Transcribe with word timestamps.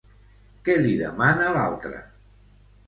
Què 0.69 0.77
li 0.79 0.95
demana 1.03 1.53
l'altre? 1.59 2.05